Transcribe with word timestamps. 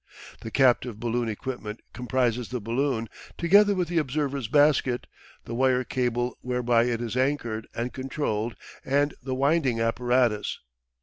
The 0.39 0.49
captive 0.49 0.99
balloon 0.99 1.29
equipment 1.29 1.79
comprises 1.93 2.49
the 2.49 2.59
balloon, 2.59 3.07
together 3.37 3.75
with 3.75 3.87
the 3.87 3.99
observer's 3.99 4.47
basket, 4.47 5.05
the 5.45 5.53
wire 5.53 5.83
cable 5.83 6.39
whereby 6.41 6.85
it 6.85 7.01
is 7.01 7.15
anchored 7.15 7.67
and 7.75 7.93
controlled, 7.93 8.55
and 8.83 9.13
the 9.21 9.35
winding 9.35 9.79
apparatus. 9.79 10.57